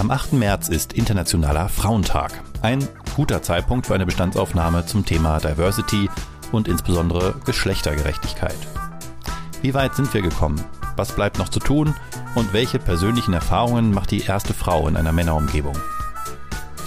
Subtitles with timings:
[0.00, 0.32] Am 8.
[0.32, 2.32] März ist Internationaler Frauentag.
[2.62, 6.08] Ein guter Zeitpunkt für eine Bestandsaufnahme zum Thema Diversity
[6.52, 8.56] und insbesondere Geschlechtergerechtigkeit.
[9.60, 10.58] Wie weit sind wir gekommen?
[10.96, 11.94] Was bleibt noch zu tun?
[12.34, 15.76] Und welche persönlichen Erfahrungen macht die erste Frau in einer Männerumgebung?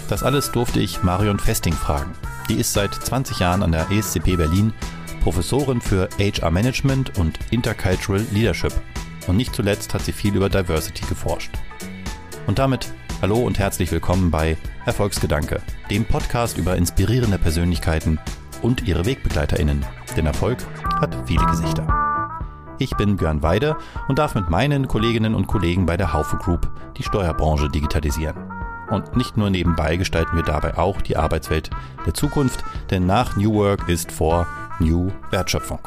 [0.09, 2.13] Das alles durfte ich Marion Festing fragen.
[2.49, 4.73] Die ist seit 20 Jahren an der ESCP Berlin
[5.21, 8.73] Professorin für HR Management und Intercultural Leadership.
[9.27, 11.51] Und nicht zuletzt hat sie viel über Diversity geforscht.
[12.47, 12.91] Und damit
[13.23, 18.19] hallo und herzlich willkommen bei Erfolgsgedanke, dem Podcast über inspirierende Persönlichkeiten
[18.61, 19.85] und ihre Wegbegleiterinnen.
[20.17, 20.57] Denn Erfolg
[20.99, 21.87] hat viele Gesichter.
[22.79, 23.77] Ich bin Björn Weide
[24.09, 28.35] und darf mit meinen Kolleginnen und Kollegen bei der Haufe Group die Steuerbranche digitalisieren.
[28.89, 31.69] Und nicht nur nebenbei gestalten wir dabei auch die Arbeitswelt
[32.05, 34.47] der Zukunft, denn nach New Work ist vor
[34.79, 35.79] New Wertschöpfung.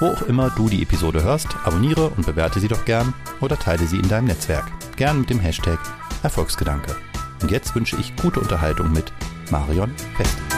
[0.00, 3.86] Wo auch immer du die Episode hörst, abonniere und bewerte sie doch gern oder teile
[3.86, 4.64] sie in deinem Netzwerk.
[4.96, 5.78] Gern mit dem Hashtag
[6.24, 6.96] Erfolgsgedanke.
[7.42, 9.12] Und jetzt wünsche ich gute Unterhaltung mit
[9.50, 10.53] Marion Fest.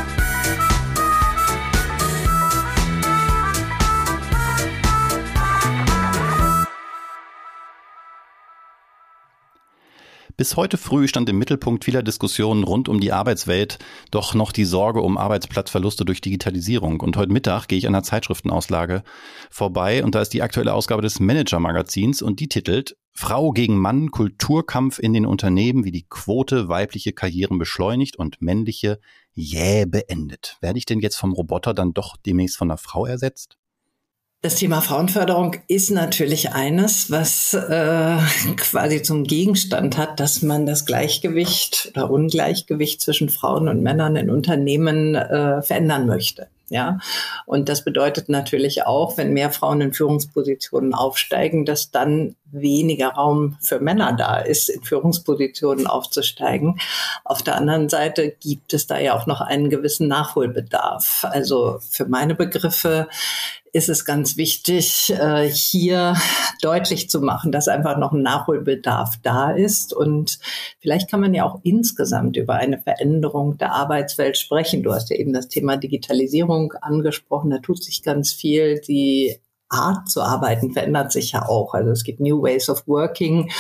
[10.39, 13.79] Bis heute früh stand im Mittelpunkt vieler Diskussionen rund um die Arbeitswelt
[14.11, 17.01] doch noch die Sorge um Arbeitsplatzverluste durch Digitalisierung.
[17.01, 19.03] Und heute Mittag gehe ich an der Zeitschriftenauslage
[19.49, 24.11] vorbei und da ist die aktuelle Ausgabe des Manager-Magazins und die titelt Frau gegen Mann,
[24.11, 29.01] Kulturkampf in den Unternehmen, wie die Quote weibliche Karrieren beschleunigt und männliche
[29.33, 30.59] jäh beendet.
[30.61, 33.57] Werde ich denn jetzt vom Roboter dann doch demnächst von einer Frau ersetzt?
[34.47, 38.17] Das Thema Frauenförderung ist natürlich eines, was äh,
[38.57, 44.31] quasi zum Gegenstand hat, dass man das Gleichgewicht oder Ungleichgewicht zwischen Frauen und Männern in
[44.31, 46.47] Unternehmen äh, verändern möchte.
[46.69, 46.99] Ja,
[47.47, 53.57] und das bedeutet natürlich auch, wenn mehr Frauen in Führungspositionen aufsteigen, dass dann weniger Raum
[53.61, 56.81] für Männer da ist, in Führungspositionen aufzusteigen.
[57.25, 61.25] Auf der anderen Seite gibt es da ja auch noch einen gewissen Nachholbedarf.
[61.31, 63.09] Also für meine Begriffe
[63.77, 66.15] ist es ganz wichtig, äh, hier
[66.63, 69.93] deutlich zu machen, dass einfach noch ein Nachholbedarf da ist.
[69.93, 70.39] Und
[70.81, 74.83] vielleicht kann man ja auch insgesamt über eine Veränderung der Arbeitswelt sprechen.
[74.83, 77.51] Du hast ja eben das Thema Digitalisierung angesprochen.
[77.51, 78.81] Da tut sich ganz viel.
[78.81, 81.75] Die Art zu arbeiten verändert sich ja auch.
[81.75, 83.51] Also es gibt New Ways of Working.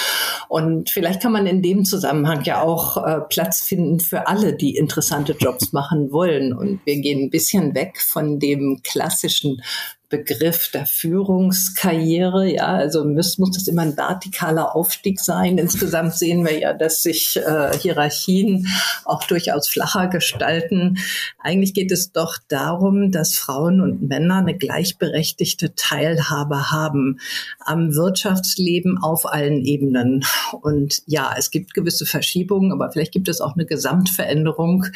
[0.48, 4.76] Und vielleicht kann man in dem Zusammenhang ja auch äh, Platz finden für alle, die
[4.76, 6.52] interessante Jobs machen wollen.
[6.52, 9.60] Und wir gehen ein bisschen weg von dem klassischen
[10.08, 12.48] Begriff der Führungskarriere.
[12.52, 15.58] Ja, also muss, muss das immer ein vertikaler Aufstieg sein.
[15.66, 18.68] Insgesamt sehen wir ja, dass sich äh, Hierarchien
[19.04, 20.98] auch durchaus flacher gestalten.
[21.40, 27.18] Eigentlich geht es doch darum, dass Frauen und Männer eine gleichberechtigte Teilhabe haben
[27.58, 30.24] am Wirtschaftsleben auf allen Ebenen.
[30.60, 34.86] Und ja, es gibt gewisse Verschiebungen, aber vielleicht gibt es auch eine Gesamtveränderung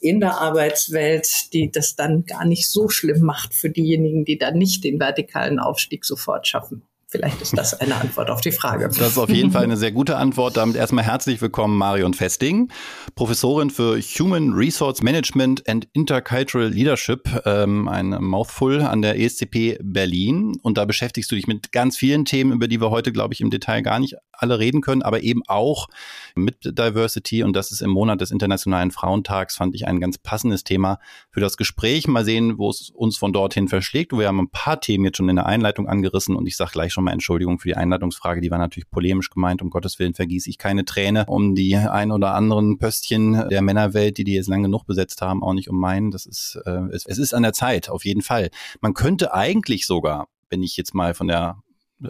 [0.00, 4.53] in der Arbeitswelt, die das dann gar nicht so schlimm macht für diejenigen, die dann
[4.54, 6.82] nicht den vertikalen Aufstieg sofort schaffen.
[7.14, 8.88] Vielleicht ist das eine Antwort auf die Frage.
[8.88, 10.56] Das ist auf jeden Fall eine sehr gute Antwort.
[10.56, 12.72] Damit erstmal herzlich willkommen, Marion Festing,
[13.14, 20.56] Professorin für Human Resource Management and Intercultural Leadership, ähm, ein Mouthful an der ESCP Berlin.
[20.62, 23.40] Und da beschäftigst du dich mit ganz vielen Themen, über die wir heute, glaube ich,
[23.40, 25.86] im Detail gar nicht alle reden können, aber eben auch
[26.34, 27.44] mit Diversity.
[27.44, 30.98] Und das ist im Monat des Internationalen Frauentags, fand ich ein ganz passendes Thema
[31.30, 32.08] für das Gespräch.
[32.08, 34.12] Mal sehen, wo es uns von dorthin verschlägt.
[34.12, 36.92] Wir haben ein paar Themen jetzt schon in der Einleitung angerissen und ich sage gleich
[36.92, 39.62] schon mal Entschuldigung für die Einladungsfrage, die war natürlich polemisch gemeint.
[39.62, 44.18] Um Gottes Willen vergieße ich keine Träne um die ein oder anderen Pöstchen der Männerwelt,
[44.18, 46.10] die die jetzt lange genug besetzt haben, auch nicht um meinen.
[46.10, 48.50] Das ist, äh, es, es ist an der Zeit, auf jeden Fall.
[48.80, 51.62] Man könnte eigentlich sogar, wenn ich jetzt mal von der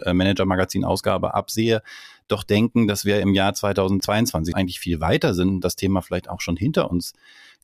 [0.03, 1.81] äh, Manager-Magazin-Ausgabe absehe,
[2.27, 6.41] doch denken, dass wir im Jahr 2022 eigentlich viel weiter sind, das Thema vielleicht auch
[6.41, 7.13] schon hinter uns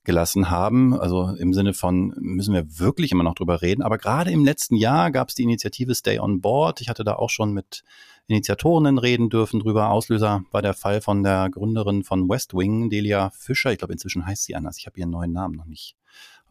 [0.04, 0.98] gelassen haben.
[0.98, 3.82] Also im Sinne von, müssen wir wirklich immer noch drüber reden.
[3.82, 6.80] Aber gerade im letzten Jahr gab es die Initiative Stay on Board.
[6.80, 7.84] Ich hatte da auch schon mit
[8.26, 9.90] Initiatorinnen reden dürfen drüber.
[9.90, 13.72] Auslöser war der Fall von der Gründerin von West Wing, Delia Fischer.
[13.72, 14.78] Ich glaube, inzwischen heißt sie anders.
[14.78, 15.96] Ich habe ihren neuen Namen noch nicht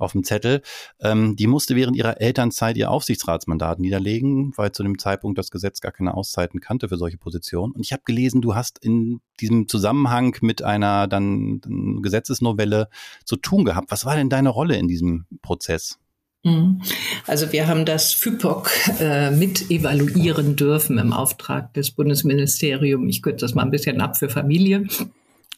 [0.01, 0.61] auf dem Zettel.
[0.99, 5.81] Ähm, die musste während ihrer Elternzeit ihr Aufsichtsratsmandat niederlegen, weil zu dem Zeitpunkt das Gesetz
[5.81, 7.73] gar keine Auszeiten kannte für solche Positionen.
[7.73, 11.61] Und ich habe gelesen, du hast in diesem Zusammenhang mit einer dann
[12.01, 12.89] Gesetzesnovelle
[13.25, 13.91] zu tun gehabt.
[13.91, 15.99] Was war denn deine Rolle in diesem Prozess?
[16.43, 16.81] Mhm.
[17.27, 23.09] Also wir haben das FIPOC äh, mit evaluieren dürfen im Auftrag des Bundesministeriums.
[23.09, 24.87] Ich kürze das mal ein bisschen ab für Familie.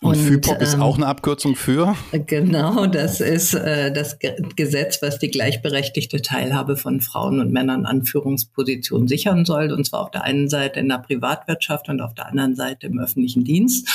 [0.03, 1.95] Und, und FIPOC ist auch ähm, eine Abkürzung für?
[2.11, 7.85] Genau, das ist äh, das Ge Gesetz, was die gleichberechtigte Teilhabe von Frauen und Männern
[7.85, 9.71] an Führungspositionen sichern soll.
[9.71, 12.99] Und zwar auf der einen Seite in der Privatwirtschaft und auf der anderen Seite im
[12.99, 13.89] öffentlichen Dienst.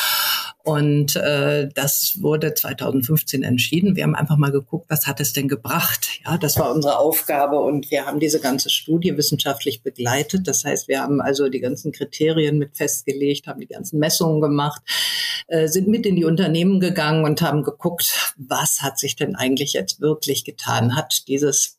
[0.69, 3.97] Und äh, das wurde 2015 entschieden.
[3.97, 6.20] Wir haben einfach mal geguckt, was hat es denn gebracht?
[6.26, 10.47] Ja, das war unsere Aufgabe und wir haben diese ganze Studie wissenschaftlich begleitet.
[10.47, 14.82] Das heißt, wir haben also die ganzen Kriterien mit festgelegt, haben die ganzen Messungen gemacht,
[15.47, 19.73] äh, sind mit in die Unternehmen gegangen und haben geguckt, was hat sich denn eigentlich
[19.73, 20.97] jetzt wirklich getan?
[20.97, 21.77] Hat dieses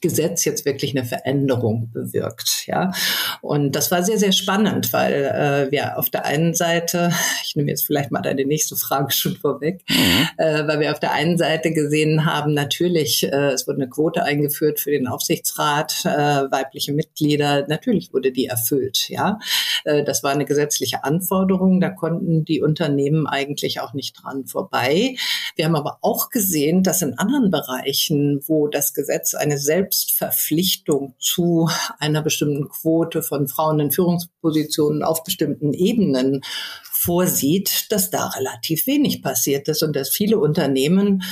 [0.00, 2.66] Gesetz jetzt wirklich eine Veränderung bewirkt.
[2.66, 2.92] Ja,
[3.40, 7.12] und das war sehr, sehr spannend, weil äh, wir auf der einen Seite,
[7.44, 10.28] ich nehme jetzt vielleicht mal deine nächste Frage schon vorweg, mhm.
[10.36, 14.22] äh, weil wir auf der einen Seite gesehen haben, natürlich, äh, es wurde eine Quote
[14.22, 19.08] eingeführt für den Aufsichtsrat, äh, weibliche Mitglieder, natürlich wurde die erfüllt.
[19.08, 19.38] Ja,
[19.84, 25.16] äh, das war eine gesetzliche Anforderung, da konnten die Unternehmen eigentlich auch nicht dran vorbei.
[25.56, 31.14] Wir haben aber auch gesehen, dass in anderen Bereichen, wo das Gesetz eine selbst Selbstverpflichtung
[31.18, 36.42] zu einer bestimmten Quote von Frauen in Führungspositionen auf bestimmten Ebenen
[36.84, 41.22] vorsieht, dass da relativ wenig passiert ist und dass viele Unternehmen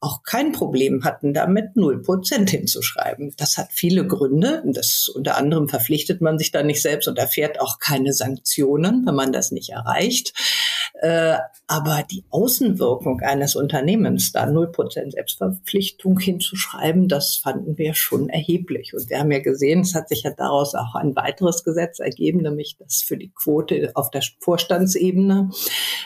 [0.00, 3.32] auch kein Problem hatten, damit null Prozent hinzuschreiben.
[3.38, 4.62] Das hat viele Gründe.
[4.66, 9.14] Das unter anderem verpflichtet man sich da nicht selbst und erfährt auch keine Sanktionen, wenn
[9.14, 10.34] man das nicht erreicht.
[11.00, 18.28] Äh, aber die Außenwirkung eines Unternehmens, da null Prozent Selbstverpflichtung hinzuschreiben, das fanden wir schon
[18.28, 18.94] erheblich.
[18.94, 22.42] Und wir haben ja gesehen, es hat sich ja daraus auch ein weiteres Gesetz ergeben,
[22.42, 25.50] nämlich das für die Quote auf der Vorstandsebene,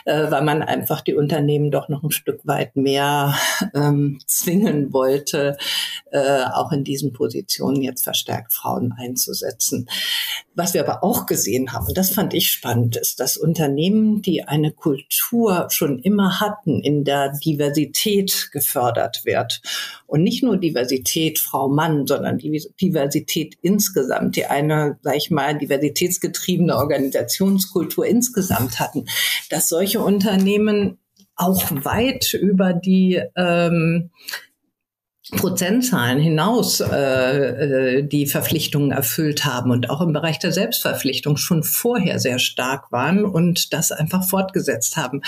[0.05, 3.35] äh, weil man einfach die Unternehmen doch noch ein Stück weit mehr
[3.75, 5.57] ähm, zwingen wollte,
[6.11, 9.87] äh, auch in diesen Positionen jetzt verstärkt Frauen einzusetzen.
[10.55, 14.43] Was wir aber auch gesehen haben, und das fand ich spannend, ist, dass Unternehmen, die
[14.43, 19.61] eine Kultur schon immer hatten, in der Diversität gefördert wird.
[20.07, 26.75] Und nicht nur Diversität Frau-Mann, sondern die Diversität insgesamt, die eine, sag ich mal, diversitätsgetriebene
[26.75, 29.05] Organisationskultur insgesamt hatten,
[29.49, 30.97] dass solche Unternehmen
[31.35, 34.11] auch weit über die ähm,
[35.31, 36.87] Prozentzahlen hinaus äh,
[37.97, 42.91] äh, die Verpflichtungen erfüllt haben und auch im Bereich der Selbstverpflichtung schon vorher sehr stark
[42.91, 45.21] waren und das einfach fortgesetzt haben.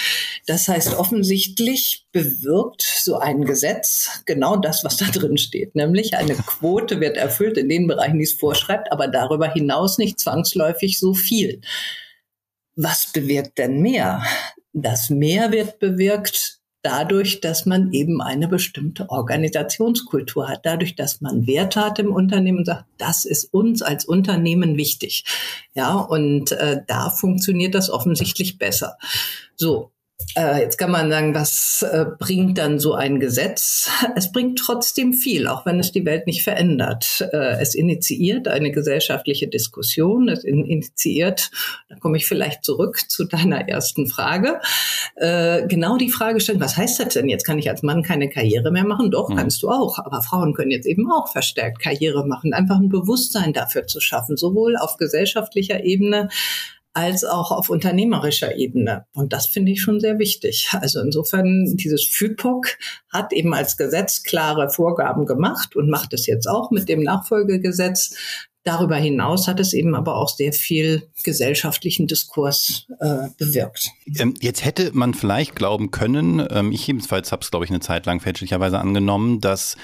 [0.48, 6.34] Das heißt, offensichtlich bewirkt so ein Gesetz genau das, was da drin steht, nämlich eine
[6.36, 11.14] Quote wird erfüllt in den Bereichen, die es vorschreibt, aber darüber hinaus nicht zwangsläufig so
[11.14, 11.62] viel.
[12.76, 14.24] Was bewirkt denn mehr?
[14.74, 21.48] Das mehr wird bewirkt dadurch, dass man eben eine bestimmte Organisationskultur hat, dadurch, dass man
[21.48, 25.26] Werte hat im Unternehmen und sagt, das ist uns als Unternehmen wichtig.
[25.74, 28.98] Ja, und äh, da funktioniert das offensichtlich besser.
[29.56, 29.92] So,
[30.36, 33.90] jetzt kann man sagen, was äh, bringt dann so ein Gesetz?
[34.16, 37.28] Es bringt trotzdem viel, auch wenn es die Welt nicht verändert.
[37.32, 40.30] Äh, es initiiert eine gesellschaftliche Diskussion.
[40.30, 41.52] Es initiiert,
[41.90, 44.60] da komme ich vielleicht zurück zu deiner ersten Frage,
[45.16, 47.30] äh, genau die Frage stellen, was heißt das denn?
[47.30, 49.12] Jetzt kann ich als Mann keine Karriere mehr machen?
[49.12, 49.38] Doch, mhm.
[49.38, 50.00] kannst du auch.
[50.00, 52.54] Aber Frauen können jetzt eben auch verstärkt Karriere machen.
[52.54, 56.30] Einfach ein Bewusstsein dafür zu schaffen, sowohl auf gesellschaftlicher Ebene
[56.94, 59.06] als auch auf unternehmerischer Ebene.
[59.14, 60.70] Und das finde ich schon sehr wichtig.
[60.74, 62.78] Also insofern, dieses FIPOC
[63.10, 68.16] hat eben als Gesetz klare Vorgaben gemacht und macht es jetzt auch mit dem Nachfolgegesetz.
[68.64, 73.90] Darüber hinaus hat es eben aber auch sehr viel gesellschaftlichen Diskurs äh, bewirkt.
[74.20, 77.80] Ähm, jetzt hätte man vielleicht glauben können, ähm, ich jedenfalls habe es, glaube ich, eine
[77.80, 79.78] Zeit lang fälschlicherweise angenommen, dass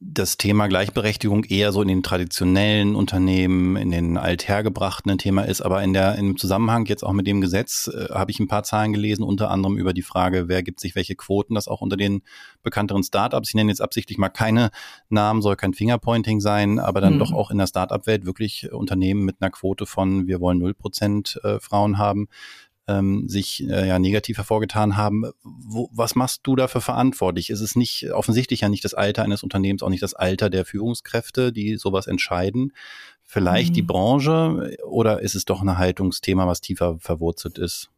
[0.00, 5.60] das Thema Gleichberechtigung eher so in den traditionellen Unternehmen, in den althergebrachten ein Thema ist.
[5.60, 8.64] Aber in der, im Zusammenhang jetzt auch mit dem Gesetz äh, habe ich ein paar
[8.64, 11.96] Zahlen gelesen, unter anderem über die Frage, wer gibt sich welche Quoten, das auch unter
[11.96, 12.22] den
[12.62, 13.50] bekannteren Startups.
[13.50, 14.70] Ich nenne jetzt absichtlich mal keine
[15.08, 17.18] Namen, soll kein Fingerpointing sein, aber dann mhm.
[17.20, 21.40] doch auch in der Startup-Welt wirklich Unternehmen mit einer Quote von, wir wollen null Prozent
[21.44, 22.28] äh, Frauen haben
[22.86, 25.24] ähm, sich äh, ja negativ hervorgetan haben.
[25.42, 27.50] Wo, was machst du dafür verantwortlich?
[27.50, 30.64] Ist es nicht offensichtlich ja nicht das Alter eines Unternehmens, auch nicht das Alter der
[30.64, 32.72] Führungskräfte, die sowas entscheiden?
[33.22, 33.74] Vielleicht mhm.
[33.74, 37.90] die Branche oder ist es doch ein Haltungsthema, was tiefer verwurzelt ist?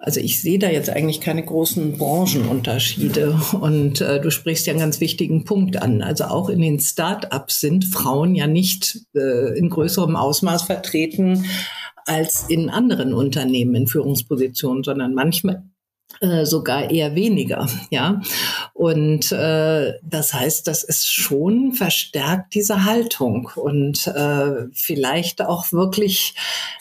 [0.00, 3.38] Also ich sehe da jetzt eigentlich keine großen Branchenunterschiede.
[3.60, 6.02] Und äh, du sprichst ja einen ganz wichtigen Punkt an.
[6.02, 11.44] Also auch in den Start-ups sind Frauen ja nicht äh, in größerem Ausmaß vertreten
[12.06, 15.64] als in anderen Unternehmen in Führungspositionen, sondern manchmal
[16.20, 18.20] äh, sogar eher weniger, ja.
[18.72, 26.34] Und äh, das heißt, das ist schon verstärkt diese Haltung und äh, vielleicht auch wirklich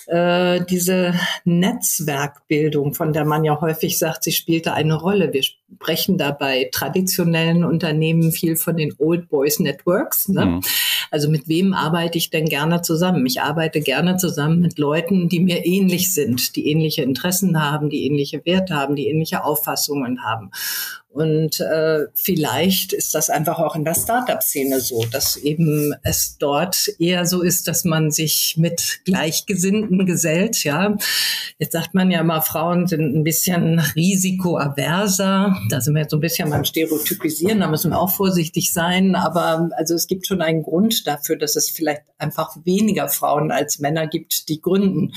[0.08, 5.32] äh, diese Netzwerkbildung, von der man ja häufig sagt, sie spielte eine Rolle.
[5.34, 5.44] Wir
[5.76, 10.28] sprechen da bei traditionellen Unternehmen viel von den Old Boys Networks.
[10.30, 10.46] Ne?
[10.46, 10.62] Mhm.
[11.12, 13.26] Also mit wem arbeite ich denn gerne zusammen?
[13.26, 18.06] Ich arbeite gerne zusammen mit Leuten, die mir ähnlich sind, die ähnliche Interessen haben, die
[18.06, 20.52] ähnliche Werte haben, die ähnliche Auffassungen haben.
[21.18, 26.90] Und äh, vielleicht ist das einfach auch in der Startup-Szene so, dass eben es dort
[27.00, 30.64] eher so ist, dass man sich mit Gleichgesinnten gesellt.
[30.64, 30.96] Ja,
[31.58, 35.58] jetzt sagt man ja mal, Frauen sind ein bisschen risikoaverser.
[35.70, 37.62] Da sind wir jetzt so ein bisschen beim Stereotypisieren.
[37.62, 39.16] Da müssen wir auch vorsichtig sein.
[39.16, 43.80] Aber also es gibt schon einen Grund dafür, dass es vielleicht einfach weniger Frauen als
[43.80, 45.14] Männer gibt, die gründen.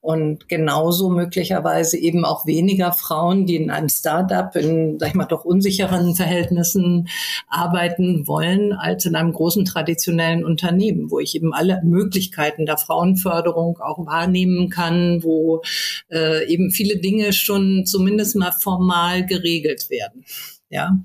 [0.00, 5.24] Und genauso möglicherweise eben auch weniger Frauen, die in einem Startup in, sag ich mal,
[5.36, 7.08] doch unsicheren Verhältnissen
[7.48, 13.78] arbeiten wollen, als in einem großen traditionellen Unternehmen, wo ich eben alle Möglichkeiten der Frauenförderung
[13.78, 15.62] auch wahrnehmen kann, wo
[16.10, 20.24] äh, eben viele Dinge schon zumindest mal formal geregelt werden.
[20.70, 20.98] Ja.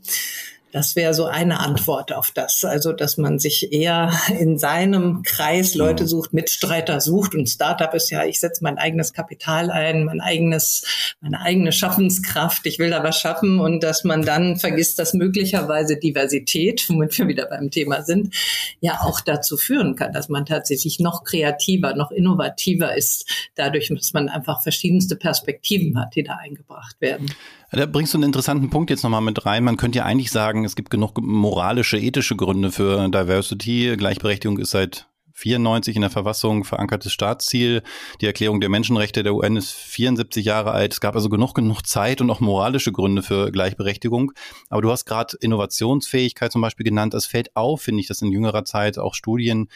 [0.71, 2.63] Das wäre so eine Antwort auf das.
[2.63, 7.35] Also, dass man sich eher in seinem Kreis Leute sucht, Mitstreiter sucht.
[7.35, 10.83] Und Startup ist ja, ich setze mein eigenes Kapital ein, mein eigenes,
[11.19, 12.65] meine eigene Schaffenskraft.
[12.65, 17.27] Ich will da was schaffen und dass man dann vergisst, dass möglicherweise Diversität, womit wir
[17.27, 18.33] wieder beim Thema sind,
[18.79, 23.25] ja auch dazu führen kann, dass man tatsächlich noch kreativer, noch innovativer ist,
[23.55, 27.31] dadurch, dass man einfach verschiedenste Perspektiven hat, die da eingebracht werden.
[27.73, 29.63] Da bringst du einen interessanten Punkt jetzt nochmal mit rein.
[29.63, 33.95] Man könnte ja eigentlich sagen, es gibt genug moralische, ethische Gründe für Diversity.
[33.95, 37.81] Gleichberechtigung ist seit 94 in der Verfassung verankertes Staatsziel.
[38.19, 40.91] Die Erklärung der Menschenrechte der UN ist 74 Jahre alt.
[40.91, 44.33] Es gab also genug, genug Zeit und auch moralische Gründe für Gleichberechtigung.
[44.69, 47.13] Aber du hast gerade Innovationsfähigkeit zum Beispiel genannt.
[47.13, 49.69] Es fällt auf, finde ich, dass in jüngerer Zeit auch Studien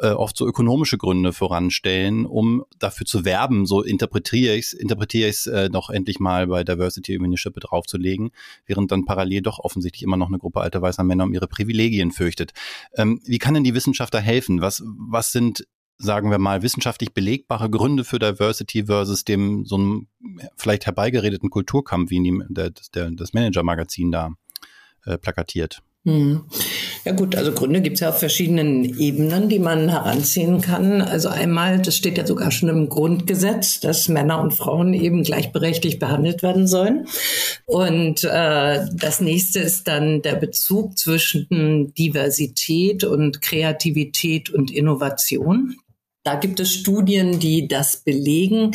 [0.00, 5.28] äh, oft so ökonomische Gründe voranstellen, um dafür zu werben, so interpretiere ich es, interpretiere
[5.28, 8.30] ich es äh, doch endlich mal bei Diversity Initiative draufzulegen,
[8.66, 12.12] während dann parallel doch offensichtlich immer noch eine Gruppe alter weißer Männer um ihre Privilegien
[12.12, 12.52] fürchtet.
[12.94, 14.60] Ähm, wie kann denn die Wissenschaft da helfen?
[14.60, 15.66] Was, was sind
[16.02, 20.06] sagen wir mal, wissenschaftlich belegbare Gründe für Diversity versus dem so einem
[20.56, 24.30] vielleicht herbeigeredeten Kulturkampf, wie ihn der, der, das Manager-Magazin da
[25.04, 25.82] äh, plakatiert?
[26.06, 26.44] Hm.
[27.04, 31.02] Ja gut, also Gründe gibt es ja auf verschiedenen Ebenen, die man heranziehen kann.
[31.02, 35.98] Also einmal, das steht ja sogar schon im Grundgesetz, dass Männer und Frauen eben gleichberechtigt
[35.98, 37.06] behandelt werden sollen.
[37.66, 45.76] Und äh, das nächste ist dann der Bezug zwischen Diversität und Kreativität und Innovation.
[46.22, 48.72] Da gibt es Studien, die das belegen.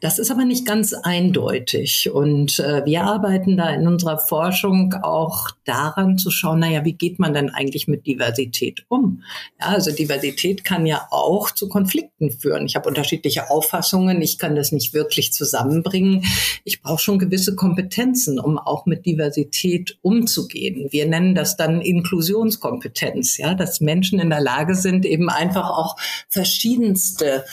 [0.00, 2.10] Das ist aber nicht ganz eindeutig.
[2.12, 7.20] Und äh, wir arbeiten da in unserer Forschung auch daran zu schauen, naja, wie geht
[7.20, 9.22] man denn eigentlich mit Diversität um?
[9.60, 12.66] Ja, also Diversität kann ja auch zu Konflikten führen.
[12.66, 14.20] Ich habe unterschiedliche Auffassungen.
[14.20, 16.24] Ich kann das nicht wirklich zusammenbringen.
[16.64, 20.88] Ich brauche schon gewisse Kompetenzen, um auch mit Diversität umzugehen.
[20.90, 25.96] Wir nennen das dann Inklusionskompetenz, ja, dass Menschen in der Lage sind, eben einfach auch
[26.28, 27.44] verschiedene verschiedenste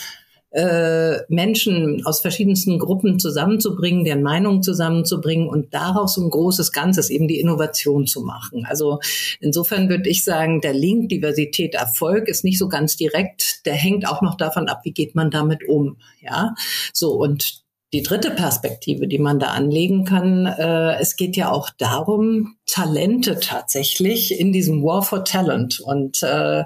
[0.50, 7.28] äh, Menschen aus verschiedensten Gruppen zusammenzubringen, deren Meinungen zusammenzubringen und daraus ein großes Ganzes, eben
[7.28, 8.64] die Innovation zu machen.
[8.64, 8.98] Also
[9.40, 13.66] insofern würde ich sagen, der Link Diversität Erfolg ist nicht so ganz direkt.
[13.66, 15.98] Der hängt auch noch davon ab, wie geht man damit um.
[16.22, 16.54] Ja,
[16.94, 21.70] so und die dritte Perspektive, die man da anlegen kann, äh, es geht ja auch
[21.76, 25.80] darum, Talente tatsächlich in diesem War for Talent.
[25.80, 26.64] Und äh,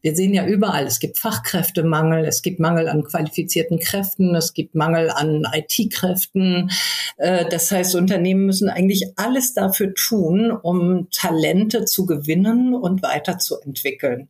[0.00, 4.76] wir sehen ja überall, es gibt Fachkräftemangel, es gibt Mangel an qualifizierten Kräften, es gibt
[4.76, 6.70] Mangel an IT-Kräften.
[7.16, 14.28] Äh, das heißt, Unternehmen müssen eigentlich alles dafür tun, um Talente zu gewinnen und weiterzuentwickeln.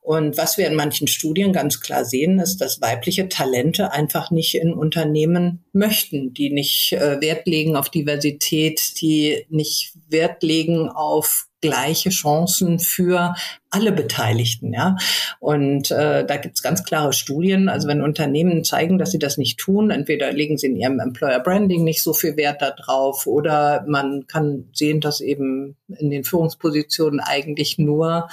[0.00, 4.54] Und was wir in manchen Studien ganz klar sehen, ist, dass weibliche Talente einfach nicht
[4.54, 10.51] in Unternehmen möchten, die nicht äh, Wert legen auf Diversität, die nicht Wert legen
[10.90, 13.34] auf gleiche Chancen für
[13.72, 14.72] alle Beteiligten.
[14.72, 14.96] Ja?
[15.40, 17.68] Und äh, da gibt es ganz klare Studien.
[17.68, 21.40] Also wenn Unternehmen zeigen, dass sie das nicht tun, entweder legen sie in ihrem Employer
[21.40, 27.20] Branding nicht so viel Wert darauf oder man kann sehen, dass eben in den Führungspositionen
[27.20, 28.28] eigentlich nur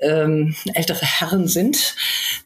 [0.00, 1.94] ähm, ältere Herren sind,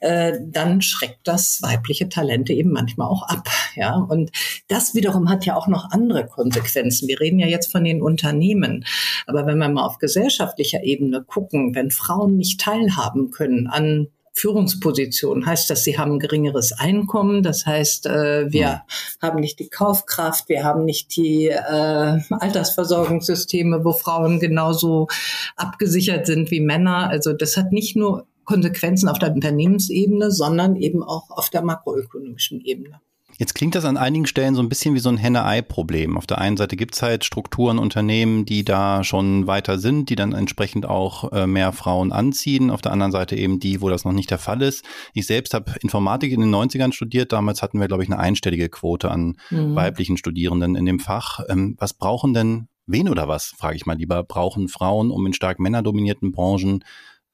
[0.00, 3.48] äh, dann schreckt das weibliche Talente eben manchmal auch ab.
[3.74, 4.30] Ja, und
[4.68, 7.08] das wiederum hat ja auch noch andere Konsequenzen.
[7.08, 8.84] Wir reden ja jetzt von den Unternehmen,
[9.26, 15.46] aber wenn wir mal auf gesellschaftlicher Ebene gucken, wenn Frauen nicht teilhaben können an Führungspositionen
[15.46, 17.42] heißt das, sie haben ein geringeres Einkommen.
[17.42, 18.86] Das heißt, äh, wir ja.
[19.22, 25.08] haben nicht die Kaufkraft, wir haben nicht die äh, Altersversorgungssysteme, wo Frauen genauso
[25.56, 27.08] abgesichert sind wie Männer.
[27.08, 32.60] Also das hat nicht nur Konsequenzen auf der Unternehmensebene, sondern eben auch auf der makroökonomischen
[32.60, 33.00] Ebene.
[33.38, 36.16] Jetzt klingt das an einigen Stellen so ein bisschen wie so ein Henne-Ei-Problem.
[36.16, 40.16] Auf der einen Seite gibt es halt Strukturen, Unternehmen, die da schon weiter sind, die
[40.16, 42.70] dann entsprechend auch äh, mehr Frauen anziehen.
[42.70, 44.84] Auf der anderen Seite eben die, wo das noch nicht der Fall ist.
[45.12, 47.32] Ich selbst habe Informatik in den 90ern studiert.
[47.32, 49.74] Damals hatten wir, glaube ich, eine einstellige Quote an mhm.
[49.74, 51.40] weiblichen Studierenden in dem Fach.
[51.48, 55.34] Ähm, was brauchen denn, wen oder was, frage ich mal lieber, brauchen Frauen, um in
[55.34, 56.84] stark männerdominierten Branchen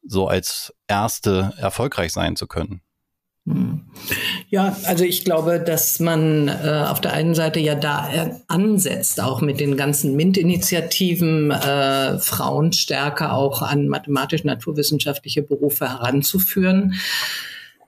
[0.05, 2.83] so als Erste erfolgreich sein zu können?
[3.45, 3.81] Hm.
[4.51, 9.21] Ja, also ich glaube, dass man äh, auf der einen Seite ja da äh, ansetzt,
[9.21, 16.95] auch mit den ganzen MINT-Initiativen, äh, Frauen stärker auch an mathematisch-naturwissenschaftliche Berufe heranzuführen.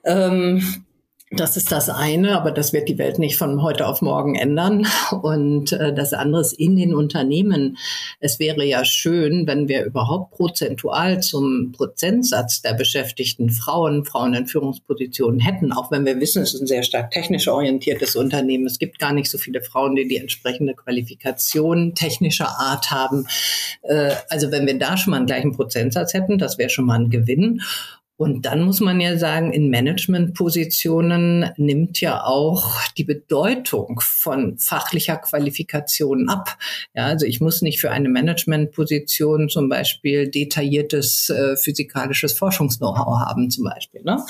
[0.04, 0.84] Ähm,
[1.36, 4.86] das ist das eine, aber das wird die Welt nicht von heute auf morgen ändern.
[5.22, 7.76] Und äh, das andere ist in den Unternehmen.
[8.20, 14.46] Es wäre ja schön, wenn wir überhaupt prozentual zum Prozentsatz der beschäftigten Frauen, Frauen in
[14.46, 18.66] Führungspositionen hätten, auch wenn wir wissen, es ist ein sehr stark technisch orientiertes Unternehmen.
[18.66, 23.26] Es gibt gar nicht so viele Frauen, die die entsprechende Qualifikation technischer Art haben.
[23.82, 26.98] Äh, also wenn wir da schon mal einen gleichen Prozentsatz hätten, das wäre schon mal
[26.98, 27.60] ein Gewinn.
[28.16, 35.16] Und dann muss man ja sagen, in Managementpositionen nimmt ja auch die Bedeutung von fachlicher
[35.16, 36.56] Qualifikation ab.
[36.94, 43.50] Ja, also ich muss nicht für eine Managementposition zum Beispiel detailliertes äh, physikalisches Forschungs-Know-how haben
[43.50, 44.02] zum Beispiel.
[44.02, 44.24] Ne?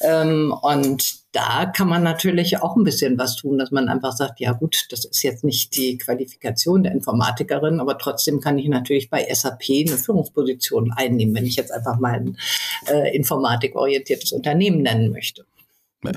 [0.00, 4.40] Ähm, und da kann man natürlich auch ein bisschen was tun, dass man einfach sagt,
[4.40, 9.10] ja gut, das ist jetzt nicht die Qualifikation der Informatikerin, aber trotzdem kann ich natürlich
[9.10, 12.38] bei SAP eine Führungsposition einnehmen, wenn ich jetzt einfach mal ein
[12.86, 15.44] äh, informatikorientiertes Unternehmen nennen möchte.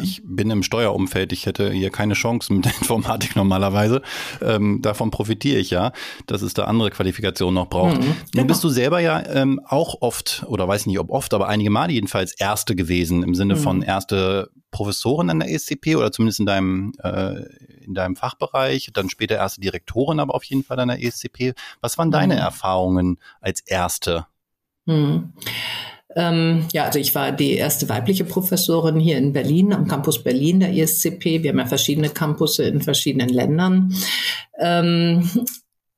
[0.01, 4.03] Ich bin im Steuerumfeld, ich hätte hier keine Chance mit der Informatik normalerweise.
[4.39, 5.91] Ähm, davon profitiere ich ja,
[6.27, 7.97] dass es da andere Qualifikationen noch braucht.
[7.97, 8.15] Mhm, genau.
[8.35, 11.71] Nun bist du selber ja ähm, auch oft, oder weiß nicht ob oft, aber einige
[11.71, 13.59] Male jedenfalls Erste gewesen, im Sinne mhm.
[13.59, 17.41] von erste Professorin an der ESCP oder zumindest in deinem, äh,
[17.83, 21.53] in deinem Fachbereich, dann später erste Direktorin, aber auf jeden Fall an der ESCP.
[21.81, 22.39] Was waren deine mhm.
[22.39, 24.27] Erfahrungen als Erste?
[26.15, 30.59] Ähm, ja, also ich war die erste weibliche Professorin hier in Berlin, am Campus Berlin
[30.59, 31.43] der ISCP.
[31.43, 33.93] Wir haben ja verschiedene Campusse in verschiedenen Ländern.
[34.59, 35.29] Ähm,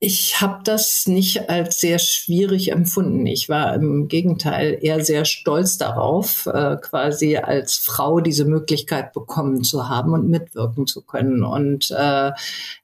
[0.04, 3.26] ich habe das nicht als sehr schwierig empfunden.
[3.26, 9.64] Ich war im Gegenteil eher sehr stolz darauf, äh, quasi als Frau diese Möglichkeit bekommen
[9.64, 11.46] zu haben und mitwirken zu können.
[11.46, 12.32] Und äh,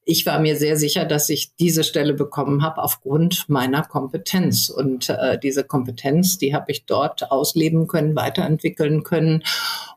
[0.06, 4.70] ich war mir sehr sicher, dass ich diese Stelle bekommen habe aufgrund meiner Kompetenz.
[4.70, 9.44] Und äh, diese Kompetenz, die habe ich dort ausleben können, weiterentwickeln können.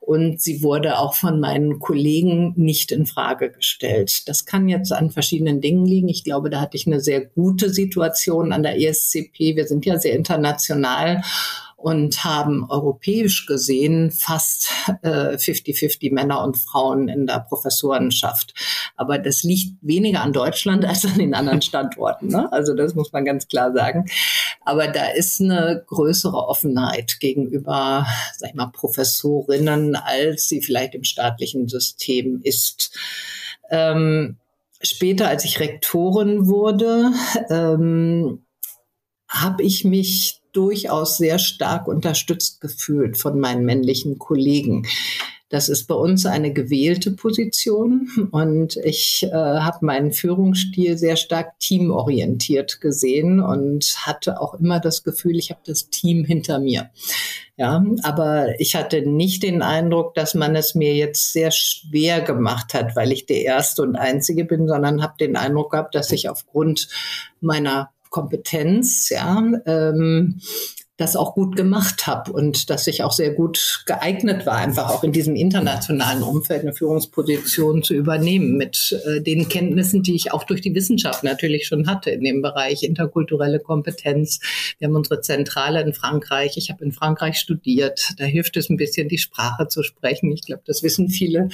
[0.04, 4.28] Und sie wurde auch von meinen Kollegen nicht in Frage gestellt.
[4.28, 6.08] Das kann jetzt an verschiedenen Dingen liegen.
[6.08, 9.54] Ich glaube, da hatte ich eine sehr gute Situation an der ESCP.
[9.54, 11.22] Wir sind ja sehr international
[11.82, 14.70] und haben europäisch gesehen fast
[15.02, 18.54] 50-50 äh, Männer und Frauen in der Professorenschaft.
[18.96, 22.28] Aber das liegt weniger an Deutschland als an den anderen Standorten.
[22.28, 22.50] Ne?
[22.52, 24.06] Also das muss man ganz klar sagen.
[24.64, 31.04] Aber da ist eine größere Offenheit gegenüber, sag ich mal, Professorinnen, als sie vielleicht im
[31.04, 32.96] staatlichen System ist.
[33.70, 34.36] Ähm,
[34.80, 37.10] später, als ich Rektorin wurde,
[37.50, 38.44] ähm,
[39.32, 44.86] habe ich mich durchaus sehr stark unterstützt gefühlt von meinen männlichen Kollegen.
[45.48, 51.58] Das ist bei uns eine gewählte Position und ich äh, habe meinen Führungsstil sehr stark
[51.58, 56.88] teamorientiert gesehen und hatte auch immer das Gefühl, ich habe das Team hinter mir.
[57.58, 62.72] Ja, aber ich hatte nicht den Eindruck, dass man es mir jetzt sehr schwer gemacht
[62.72, 66.30] hat, weil ich der Erste und Einzige bin, sondern habe den Eindruck gehabt, dass ich
[66.30, 66.88] aufgrund
[67.42, 70.40] meiner Kompetenz, ja, ähm,
[71.02, 75.02] das auch gut gemacht habe und dass ich auch sehr gut geeignet war, einfach auch
[75.02, 80.44] in diesem internationalen Umfeld eine Führungsposition zu übernehmen mit äh, den Kenntnissen, die ich auch
[80.44, 84.38] durch die Wissenschaft natürlich schon hatte in dem Bereich interkulturelle Kompetenz.
[84.78, 86.56] Wir haben unsere Zentrale in Frankreich.
[86.56, 88.14] Ich habe in Frankreich studiert.
[88.18, 90.30] Da hilft es ein bisschen, die Sprache zu sprechen.
[90.30, 91.48] Ich glaube, das wissen viele,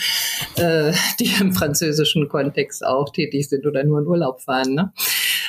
[0.56, 4.74] äh, die im französischen Kontext auch tätig sind oder nur in Urlaub fahren.
[4.74, 4.92] Ne?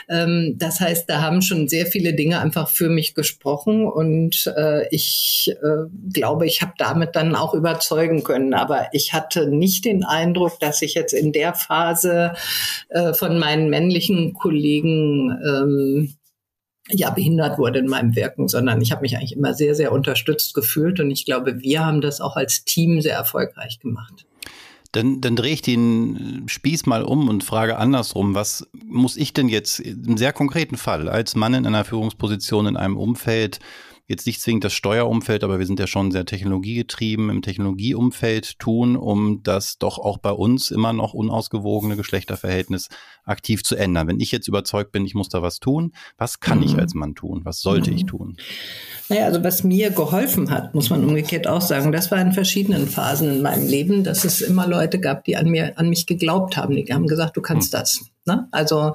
[0.08, 4.88] Ähm, das heißt, da haben schon sehr viele Dinge einfach für mich gesprochen und äh,
[4.90, 8.54] ich äh, glaube, ich habe damit dann auch überzeugen können.
[8.54, 12.34] Aber ich hatte nicht den Eindruck, dass ich jetzt in der Phase
[12.90, 16.16] äh, von meinen männlichen Kollegen ähm,
[16.90, 20.54] ja behindert wurde in meinem Wirken, sondern ich habe mich eigentlich immer sehr, sehr unterstützt
[20.54, 24.26] gefühlt und ich glaube, wir haben das auch als Team sehr erfolgreich gemacht.
[24.92, 29.48] Dann, dann drehe ich den Spieß mal um und frage andersrum, was muss ich denn
[29.48, 33.60] jetzt im sehr konkreten Fall als Mann in einer Führungsposition in einem Umfeld
[34.10, 38.98] jetzt nicht zwingend das Steuerumfeld, aber wir sind ja schon sehr technologiegetrieben im Technologieumfeld tun,
[38.98, 42.90] um das doch auch bei uns immer noch unausgewogene Geschlechterverhältnis
[43.24, 44.08] aktiv zu ändern.
[44.08, 46.64] Wenn ich jetzt überzeugt bin, ich muss da was tun, was kann mhm.
[46.66, 47.42] ich als Mann tun?
[47.44, 47.98] Was sollte mhm.
[47.98, 48.38] ich tun?
[49.10, 52.88] Naja, also was mir geholfen hat, muss man umgekehrt auch sagen, das war in verschiedenen
[52.88, 56.58] Phasen in meinem Leben, dass es immer Leute gab, die an mir, an mich geglaubt
[56.58, 56.76] haben.
[56.76, 57.78] Die haben gesagt, du kannst mhm.
[57.78, 58.06] das.
[58.26, 58.48] Ne?
[58.52, 58.94] Also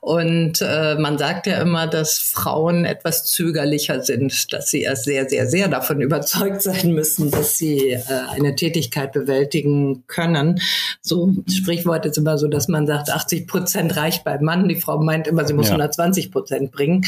[0.00, 5.28] und äh, man sagt ja immer, dass Frauen etwas zögerlicher sind, dass sie erst sehr,
[5.28, 10.60] sehr, sehr davon überzeugt sein müssen, dass sie äh, eine Tätigkeit bewältigen können.
[11.02, 14.68] So Sprichwort ist immer so, dass man sagt, 80 Prozent reicht beim Mann.
[14.68, 15.72] Die Frau meint immer, sie muss ja.
[15.72, 17.04] 120 Prozent bringen.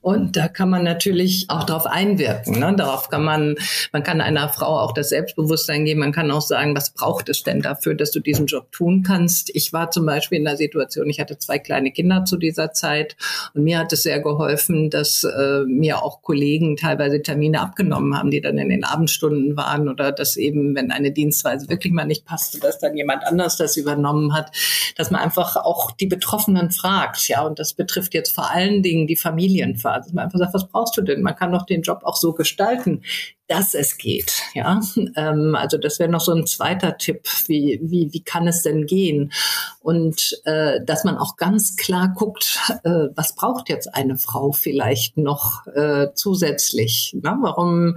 [0.00, 2.58] Und da kann man natürlich auch darauf einwirken.
[2.58, 2.74] Ne?
[2.76, 3.56] Darauf kann man,
[3.92, 6.00] man kann einer Frau auch das Selbstbewusstsein geben.
[6.00, 9.50] Man kann auch sagen, was braucht es denn dafür, dass du diesen Job tun kannst?
[9.54, 13.16] Ich war zum Beispiel in der Situation, ich hatte zwei kleine Kinder zu dieser Zeit.
[13.54, 18.30] Und mir hat es sehr geholfen, dass äh, mir auch Kollegen teilweise Termine abgenommen haben,
[18.30, 22.24] die dann in den Abendstunden waren oder dass eben, wenn eine Dienstweise wirklich mal nicht
[22.24, 24.50] passte, dass dann jemand anders das übernommen hat,
[24.96, 27.28] dass man einfach auch die Betroffenen fragt.
[27.28, 30.06] Ja, und das betrifft jetzt vor allen Dingen die Familienphase.
[30.06, 31.22] Dass man einfach sagt, was brauchst du denn?
[31.22, 33.02] Man kann doch den Job auch so gestalten,
[33.48, 34.42] dass es geht.
[34.54, 34.80] Ja,
[35.16, 37.26] ähm, also das wäre noch so ein zweiter Tipp.
[37.46, 39.32] Wie, wie, wie kann es denn gehen?
[39.80, 45.16] Und äh, dass man auch ganz klar guckt, äh, was braucht jetzt eine Frau vielleicht
[45.16, 47.16] noch äh, zusätzlich?
[47.22, 47.96] Na, warum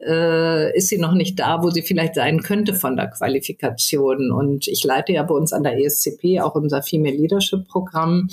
[0.00, 4.32] äh, ist sie noch nicht da, wo sie vielleicht sein könnte von der Qualifikation?
[4.32, 8.28] Und ich leite ja bei uns an der ESCP auch unser Female Leadership Programm.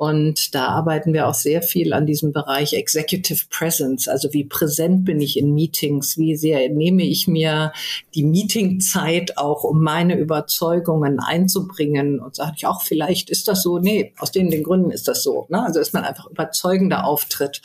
[0.00, 4.08] Und da arbeiten wir auch sehr viel an diesem Bereich Executive Presence.
[4.08, 6.16] Also wie präsent bin ich in Meetings?
[6.16, 7.74] Wie sehr nehme ich mir
[8.14, 12.18] die Meetingzeit auch, um meine Überzeugungen einzubringen?
[12.18, 13.78] Und sage ich auch, vielleicht ist das so.
[13.78, 15.44] Nee, aus den, den Gründen ist das so.
[15.50, 15.62] Ne?
[15.62, 17.60] Also dass man einfach überzeugender auftritt.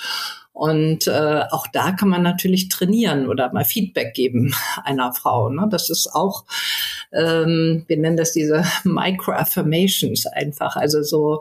[0.51, 5.47] Und äh, auch da kann man natürlich trainieren oder mal Feedback geben einer Frau.
[5.47, 5.69] Ne?
[5.71, 6.43] Das ist auch,
[7.13, 10.75] ähm, wir nennen das diese Micro-Affirmations einfach.
[10.75, 11.39] Also so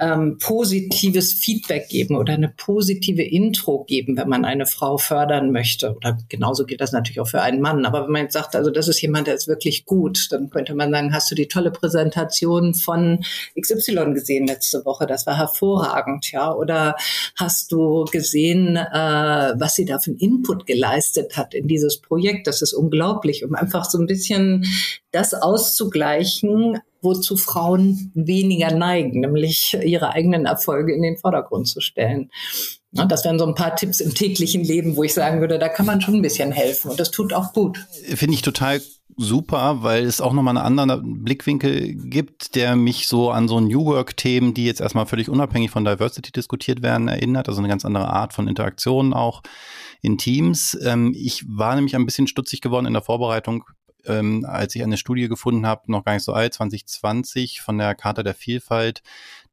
[0.00, 5.94] ähm, positives Feedback geben oder eine positive Intro geben, wenn man eine Frau fördern möchte.
[5.94, 7.86] Oder genauso geht das natürlich auch für einen Mann.
[7.86, 10.74] Aber wenn man jetzt sagt, also das ist jemand, der ist wirklich gut, dann könnte
[10.74, 13.24] man sagen, hast du die tolle Präsentation von
[13.58, 15.06] XY gesehen letzte Woche?
[15.06, 16.52] Das war hervorragend, ja.
[16.52, 16.96] Oder
[17.36, 22.46] hast du gesehen, äh, was sie da für einen Input geleistet hat in dieses Projekt?
[22.46, 24.64] Das ist unglaublich, um einfach so ein bisschen
[25.12, 32.30] das auszugleichen, wozu Frauen weniger neigen, nämlich ihre eigenen Erfolge in den Vordergrund zu stellen.
[32.92, 35.68] Und das wären so ein paar Tipps im täglichen Leben, wo ich sagen würde, da
[35.68, 37.78] kann man schon ein bisschen helfen und das tut auch gut.
[38.14, 38.80] Finde ich total
[39.16, 43.84] super, weil es auch nochmal einen anderen Blickwinkel gibt, der mich so an so New
[43.86, 47.48] Work-Themen, die jetzt erstmal völlig unabhängig von Diversity diskutiert werden, erinnert.
[47.48, 49.42] Also eine ganz andere Art von Interaktion auch
[50.02, 50.76] in Teams.
[50.84, 53.64] Ähm, ich war nämlich ein bisschen stutzig geworden in der Vorbereitung
[54.06, 57.94] ähm, als ich eine Studie gefunden habe, noch gar nicht so alt, 2020 von der
[57.94, 59.02] Charta der Vielfalt.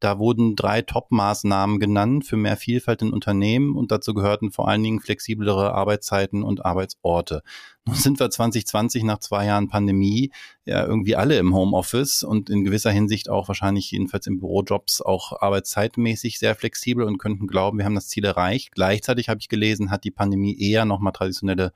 [0.00, 4.82] Da wurden drei Top-Maßnahmen genannt für mehr Vielfalt in Unternehmen und dazu gehörten vor allen
[4.82, 7.42] Dingen flexiblere Arbeitszeiten und Arbeitsorte.
[7.86, 10.30] Nun sind wir 2020 nach zwei Jahren Pandemie
[10.64, 15.40] ja irgendwie alle im Homeoffice und in gewisser Hinsicht auch wahrscheinlich jedenfalls im Bürojobs auch
[15.40, 18.72] arbeitszeitmäßig sehr flexibel und könnten glauben, wir haben das Ziel erreicht.
[18.72, 21.72] Gleichzeitig habe ich gelesen, hat die Pandemie eher nochmal traditionelle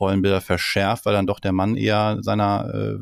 [0.00, 2.96] Rollenbilder verschärft, weil dann doch der Mann eher seiner äh,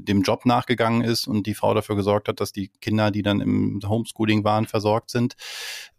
[0.00, 3.40] dem Job nachgegangen ist und die Frau dafür gesorgt hat, dass die Kinder, die dann
[3.40, 5.34] im Homeschooling waren, versorgt sind.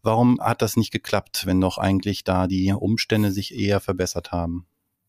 [0.02, 4.66] Warum hat das nicht geklappt, wenn doch eigentlich da die Umstände sich eher verbessert haben?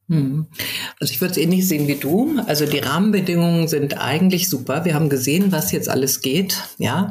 [0.09, 0.47] Hm.
[1.01, 2.41] Also ich würde es ähnlich sehen wie du.
[2.47, 4.85] Also die Rahmenbedingungen sind eigentlich super.
[4.85, 7.11] Wir haben gesehen, was jetzt alles geht, ja.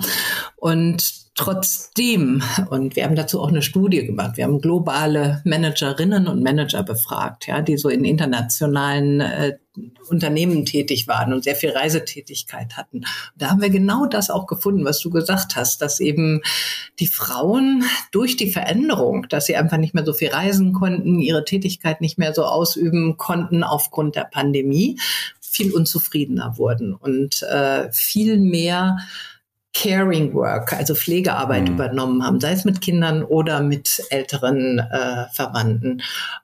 [0.58, 6.44] Und Trotzdem, und wir haben dazu auch eine Studie gemacht, wir haben globale Managerinnen und
[6.44, 9.58] Manager befragt, ja, die so in internationalen äh,
[10.10, 12.98] Unternehmen tätig waren und sehr viel Reisetätigkeit hatten.
[12.98, 16.42] Und da haben wir genau das auch gefunden, was du gesagt hast, dass eben
[17.00, 21.46] die Frauen durch die Veränderung, dass sie einfach nicht mehr so viel reisen konnten, ihre
[21.46, 25.00] Tätigkeit nicht mehr so ausüben konnten aufgrund der Pandemie,
[25.40, 28.98] viel unzufriedener wurden und äh, viel mehr
[29.74, 31.76] Caring Work, also Pflegearbeit mhm.
[31.76, 36.02] übernommen haben, sei es mit Kindern oder mit älteren äh, Verwandten.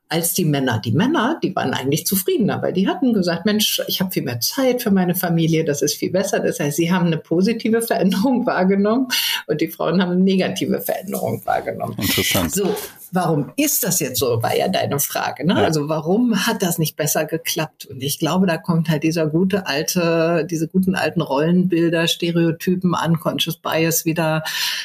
[0.10, 0.80] Als die Männer.
[0.84, 4.40] Die Männer, die waren eigentlich zufriedener, weil die hatten gesagt, Mensch, ich habe viel mehr
[4.40, 6.40] Zeit für meine Familie, das ist viel besser.
[6.40, 9.08] Das heißt, sie haben eine positive Veränderung wahrgenommen
[9.48, 11.96] und die Frauen haben eine negative Veränderung wahrgenommen.
[11.98, 12.54] Interessant.
[12.54, 12.74] So,
[13.12, 15.46] warum ist das jetzt so, war ja deine Frage.
[15.46, 15.54] Ne?
[15.54, 15.64] Ja.
[15.64, 17.86] Also warum hat das nicht besser geklappt?
[17.86, 23.58] Und ich glaube, da kommt halt dieser gute alte, diese guten alten Rollenbilder, Stereotypen, Unconscious
[23.58, 24.44] Bias wieder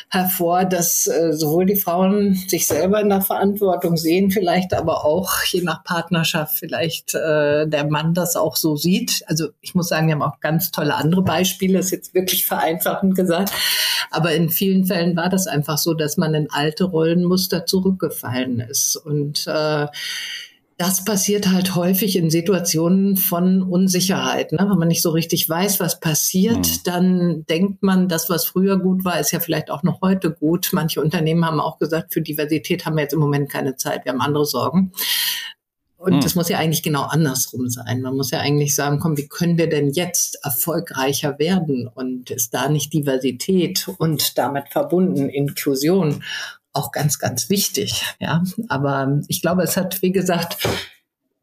[0.09, 5.12] hervor, dass äh, sowohl die Frauen sich selber in der Verantwortung sehen, vielleicht aber auch
[5.51, 9.23] je nach Partnerschaft vielleicht äh, der Mann das auch so sieht.
[9.27, 13.15] Also ich muss sagen, wir haben auch ganz tolle andere Beispiele, ist jetzt wirklich vereinfachend
[13.15, 13.53] gesagt.
[14.11, 18.97] Aber in vielen Fällen war das einfach so, dass man in alte Rollenmuster zurückgefallen ist.
[18.97, 19.87] Und äh,
[20.83, 24.51] das passiert halt häufig in Situationen von Unsicherheit.
[24.51, 24.67] Ne?
[24.69, 26.81] Wenn man nicht so richtig weiß, was passiert, mhm.
[26.83, 30.71] dann denkt man, das, was früher gut war, ist ja vielleicht auch noch heute gut.
[30.73, 34.11] Manche Unternehmen haben auch gesagt, für Diversität haben wir jetzt im Moment keine Zeit, wir
[34.11, 34.91] haben andere Sorgen.
[35.99, 36.21] Und hm.
[36.21, 38.01] das muss ja eigentlich genau andersrum sein.
[38.01, 41.87] Man muss ja eigentlich sagen, komm, wie können wir denn jetzt erfolgreicher werden?
[41.87, 46.25] Und ist da nicht Diversität und damit verbunden Inklusion
[46.73, 48.05] auch ganz, ganz wichtig.
[48.19, 50.59] Ja, aber ich glaube, es hat, wie gesagt,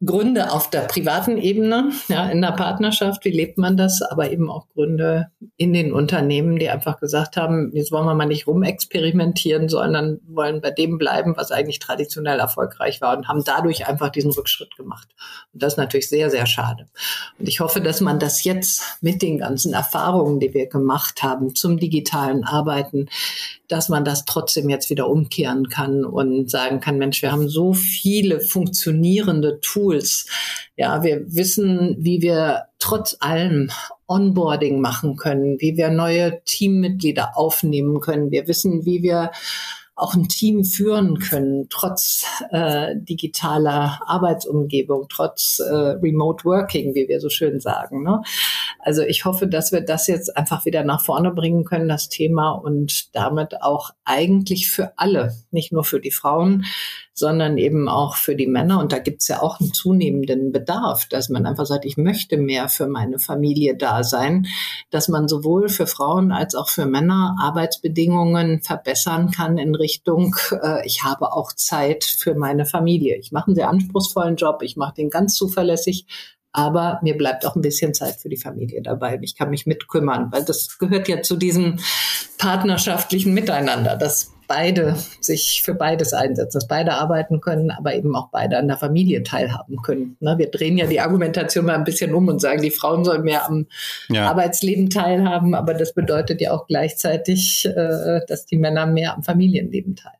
[0.02, 4.50] Gründe auf der privaten Ebene, ja, in der Partnerschaft, wie lebt man das, aber eben
[4.50, 9.68] auch Gründe in den Unternehmen, die einfach gesagt haben, jetzt wollen wir mal nicht rumexperimentieren,
[9.68, 14.30] sondern wollen bei dem bleiben, was eigentlich traditionell erfolgreich war und haben dadurch einfach diesen
[14.30, 15.08] Rückschritt gemacht.
[15.52, 16.86] Und das ist natürlich sehr, sehr schade.
[17.38, 21.54] Und ich hoffe, dass man das jetzt mit den ganzen Erfahrungen, die wir gemacht haben
[21.54, 23.10] zum digitalen Arbeiten,
[23.70, 27.72] dass man das trotzdem jetzt wieder umkehren kann und sagen kann, Mensch, wir haben so
[27.72, 29.89] viele funktionierende Tools.
[30.76, 33.70] Ja, wir wissen, wie wir trotz allem
[34.06, 38.30] Onboarding machen können, wie wir neue Teammitglieder aufnehmen können.
[38.30, 39.30] Wir wissen, wie wir
[40.00, 47.20] auch ein Team führen können, trotz äh, digitaler Arbeitsumgebung, trotz äh, Remote Working, wie wir
[47.20, 48.02] so schön sagen.
[48.02, 48.22] Ne?
[48.78, 52.50] Also ich hoffe, dass wir das jetzt einfach wieder nach vorne bringen können, das Thema,
[52.52, 56.64] und damit auch eigentlich für alle, nicht nur für die Frauen,
[57.20, 58.80] sondern eben auch für die Männer.
[58.80, 62.38] Und da gibt es ja auch einen zunehmenden Bedarf, dass man einfach sagt, ich möchte
[62.38, 64.46] mehr für meine Familie da sein,
[64.90, 69.89] dass man sowohl für Frauen als auch für Männer Arbeitsbedingungen verbessern kann in Richtung,
[70.62, 73.16] äh, ich habe auch Zeit für meine Familie.
[73.16, 76.06] Ich mache einen sehr anspruchsvollen Job, ich mache den ganz zuverlässig,
[76.52, 79.18] aber mir bleibt auch ein bisschen Zeit für die Familie dabei.
[79.22, 81.78] Ich kann mich mitkümmern, weil das gehört ja zu diesem
[82.38, 88.30] partnerschaftlichen Miteinander, dass beide sich für beides einsetzen, dass beide arbeiten können, aber eben auch
[88.32, 90.16] beide an der Familie teilhaben können.
[90.18, 93.22] Ne, wir drehen ja die Argumentation mal ein bisschen um und sagen, die Frauen sollen
[93.22, 93.66] mehr am
[94.08, 94.28] ja.
[94.28, 99.94] Arbeitsleben teilhaben, aber das bedeutet ja auch gleichzeitig, äh, dass die Männer mehr am Familienleben
[99.94, 100.19] teilhaben.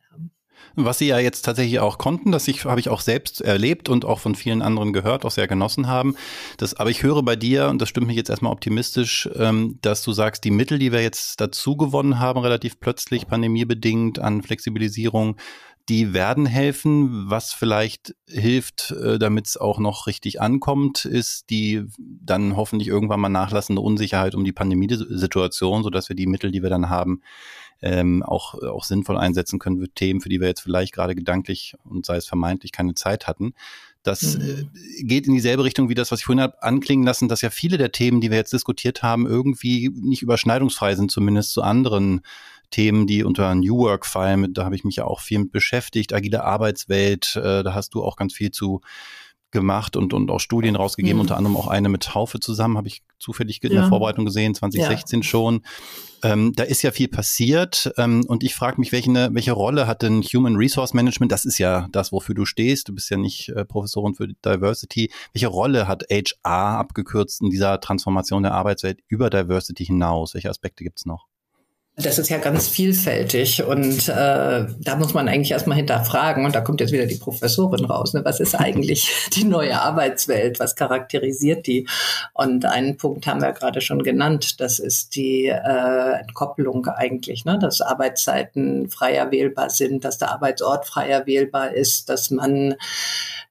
[0.76, 4.20] Was Sie ja jetzt tatsächlich auch konnten, das habe ich auch selbst erlebt und auch
[4.20, 6.14] von vielen anderen gehört, auch sehr genossen haben.
[6.58, 10.02] Das, aber ich höre bei dir, und das stimmt mich jetzt erstmal optimistisch, ähm, dass
[10.02, 15.36] du sagst, die Mittel, die wir jetzt dazu gewonnen haben, relativ plötzlich pandemiebedingt an Flexibilisierung,
[15.88, 17.28] die werden helfen.
[17.28, 23.20] Was vielleicht hilft, äh, damit es auch noch richtig ankommt, ist die dann hoffentlich irgendwann
[23.20, 27.22] mal nachlassende Unsicherheit um die Pandemiesituation, sodass wir die Mittel, die wir dann haben,
[27.82, 31.74] ähm, auch, auch sinnvoll einsetzen können für Themen, für die wir jetzt vielleicht gerade gedanklich
[31.84, 33.54] und sei es vermeintlich keine Zeit hatten.
[34.02, 34.70] Das mhm.
[34.74, 37.50] äh, geht in dieselbe Richtung wie das, was ich vorhin habe anklingen lassen, dass ja
[37.50, 42.22] viele der Themen, die wir jetzt diskutiert haben, irgendwie nicht überschneidungsfrei sind, zumindest zu anderen
[42.70, 44.54] Themen, die unter New Work fallen.
[44.54, 46.12] Da habe ich mich ja auch viel mit beschäftigt.
[46.12, 48.80] Agile Arbeitswelt, äh, da hast du auch ganz viel zu
[49.50, 51.22] gemacht und, und auch Studien rausgegeben, mhm.
[51.22, 53.80] unter anderem auch eine mit Haufe zusammen, habe ich zufällig in ja.
[53.80, 55.24] der Vorbereitung gesehen, 2016 ja.
[55.24, 55.62] schon.
[56.22, 60.02] Ähm, da ist ja viel passiert ähm, und ich frage mich, welche, welche Rolle hat
[60.02, 63.48] denn Human Resource Management, das ist ja das, wofür du stehst, du bist ja nicht
[63.50, 69.30] äh, Professorin für Diversity, welche Rolle hat HR abgekürzt in dieser Transformation der Arbeitswelt über
[69.30, 70.34] Diversity hinaus?
[70.34, 71.29] Welche Aspekte gibt's noch?
[71.96, 76.62] Das ist ja ganz vielfältig und äh, da muss man eigentlich erstmal hinterfragen und da
[76.62, 78.14] kommt jetzt wieder die Professorin raus.
[78.14, 78.24] Ne?
[78.24, 80.60] Was ist eigentlich die neue Arbeitswelt?
[80.60, 81.86] Was charakterisiert die?
[82.32, 87.58] Und einen Punkt haben wir gerade schon genannt, das ist die äh, Entkopplung eigentlich, ne?
[87.58, 92.76] dass Arbeitszeiten freier wählbar sind, dass der Arbeitsort freier wählbar ist, dass man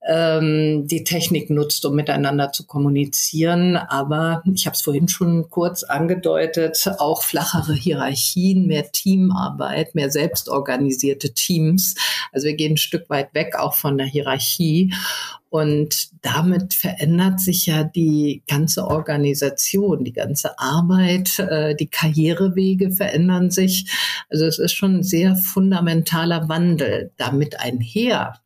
[0.07, 3.75] ähm, die Technik nutzt, um miteinander zu kommunizieren.
[3.75, 11.33] Aber ich habe es vorhin schon kurz angedeutet, auch flachere Hierarchien, mehr Teamarbeit, mehr selbstorganisierte
[11.33, 11.95] Teams.
[12.31, 14.93] Also wir gehen ein Stück weit weg auch von der Hierarchie.
[15.49, 23.49] Und damit verändert sich ja die ganze Organisation, die ganze Arbeit, äh, die Karrierewege verändern
[23.49, 23.91] sich.
[24.29, 27.11] Also es ist schon ein sehr fundamentaler Wandel.
[27.17, 28.39] Damit einher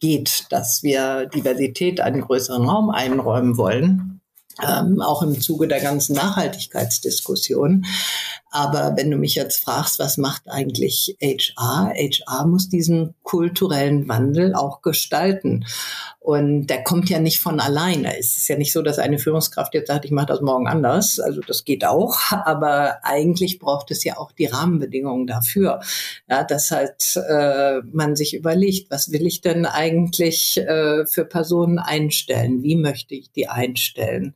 [0.00, 4.20] geht, dass wir Diversität einen größeren Raum einräumen wollen,
[4.66, 7.86] ähm, auch im Zuge der ganzen Nachhaltigkeitsdiskussion.
[8.50, 11.92] Aber wenn du mich jetzt fragst, was macht eigentlich HR?
[11.94, 15.64] HR muss diesen kulturellen Wandel auch gestalten.
[16.18, 18.18] Und der kommt ja nicht von alleine.
[18.18, 21.18] Es ist ja nicht so, dass eine Führungskraft jetzt sagt, ich mache das morgen anders.
[21.18, 22.18] Also das geht auch.
[22.30, 25.80] Aber eigentlich braucht es ja auch die Rahmenbedingungen dafür.
[26.28, 31.78] Ja, dass halt äh, man sich überlegt, was will ich denn eigentlich äh, für Personen
[31.78, 32.62] einstellen?
[32.62, 34.34] Wie möchte ich die einstellen?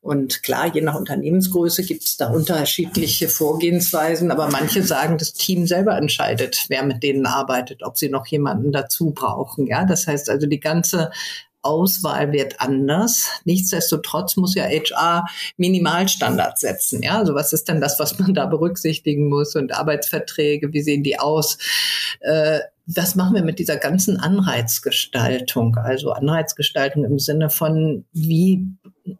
[0.00, 5.66] Und klar, je nach Unternehmensgröße gibt es da unterschiedliche Vorgehensweisen, aber manche sagen, das Team
[5.66, 9.66] selber entscheidet, wer mit denen arbeitet, ob sie noch jemanden dazu brauchen.
[9.66, 11.10] Ja, das heißt also, die ganze
[11.62, 13.28] Auswahl wird anders.
[13.44, 17.02] Nichtsdestotrotz muss ja HR Minimalstandards setzen.
[17.02, 21.02] Ja, also was ist denn das, was man da berücksichtigen muss und Arbeitsverträge, wie sehen
[21.02, 21.58] die aus?
[22.20, 25.76] Äh, was machen wir mit dieser ganzen Anreizgestaltung?
[25.76, 28.64] Also Anreizgestaltung im Sinne von, wie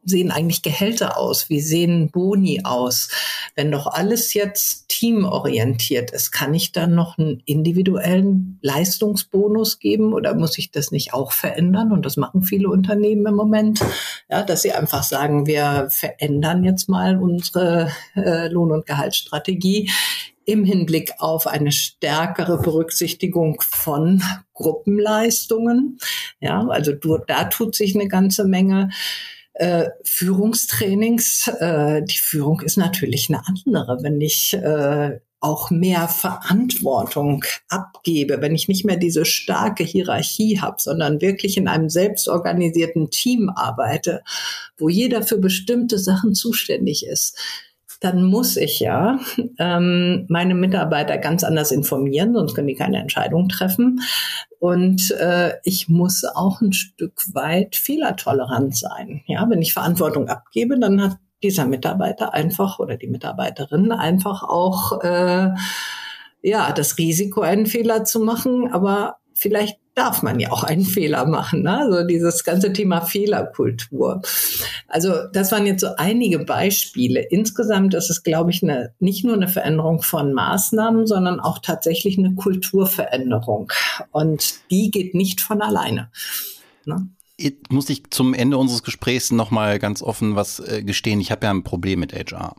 [0.04, 1.48] sehen eigentlich Gehälter aus?
[1.48, 3.08] Wie sehen Boni aus?
[3.56, 10.34] Wenn doch alles jetzt teamorientiert ist, kann ich dann noch einen individuellen Leistungsbonus geben oder
[10.34, 11.90] muss ich das nicht auch verändern?
[11.90, 13.80] Und das machen viele Unternehmen im Moment,
[14.30, 19.90] ja, dass sie einfach sagen, wir verändern jetzt mal unsere äh, Lohn- und Gehaltsstrategie
[20.46, 24.22] im Hinblick auf eine stärkere Berücksichtigung von
[24.54, 25.98] Gruppenleistungen.
[26.40, 26.92] Ja, also
[27.26, 28.90] da tut sich eine ganze Menge.
[29.54, 34.02] Äh, Führungstrainings, äh, die Führung ist natürlich eine andere.
[34.02, 40.76] Wenn ich äh, auch mehr Verantwortung abgebe, wenn ich nicht mehr diese starke Hierarchie habe,
[40.78, 44.22] sondern wirklich in einem selbstorganisierten Team arbeite,
[44.78, 47.38] wo jeder für bestimmte Sachen zuständig ist,
[48.00, 49.18] dann muss ich ja
[49.58, 54.00] ähm, meine Mitarbeiter ganz anders informieren, sonst können die keine Entscheidung treffen.
[54.58, 59.22] Und äh, ich muss auch ein Stück weit fehlertolerant sein.
[59.26, 65.02] Ja, wenn ich Verantwortung abgebe, dann hat dieser Mitarbeiter einfach oder die Mitarbeiterin einfach auch
[65.02, 65.50] äh,
[66.42, 71.26] ja das Risiko, einen Fehler zu machen, aber vielleicht darf man ja auch einen Fehler
[71.26, 71.62] machen.
[71.62, 71.78] Ne?
[71.78, 74.20] Also dieses ganze Thema Fehlerkultur.
[74.88, 77.20] Also das waren jetzt so einige Beispiele.
[77.20, 82.18] Insgesamt ist es, glaube ich, eine, nicht nur eine Veränderung von Maßnahmen, sondern auch tatsächlich
[82.18, 83.72] eine Kulturveränderung.
[84.12, 86.10] Und die geht nicht von alleine.
[86.84, 87.08] Ne?
[87.38, 91.20] Jetzt muss ich zum Ende unseres Gesprächs nochmal ganz offen was äh, gestehen.
[91.20, 92.54] Ich habe ja ein Problem mit HR.